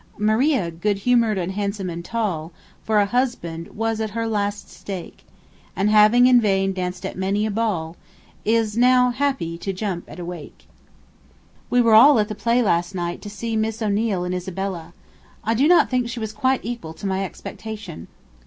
[0.17, 2.51] Maria, good humoured, and handsome, and tall,
[2.81, 5.23] For a husband was at her last stake;
[5.75, 7.95] And having in vain danced at many a ball,
[8.43, 10.65] Is now happy to jump at a Wake.
[11.69, 14.93] 'We were all at the play last night to see Miss O'Neil in Isabella.
[15.43, 18.07] I do not think she was quite equal to my expectation.